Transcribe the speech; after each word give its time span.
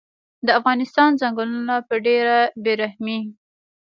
د 0.45 0.47
افغانستان 0.59 1.09
ځنګلونه 1.21 1.75
په 1.87 1.95
ډیره 2.05 2.37
بیرحمۍ 2.63 3.19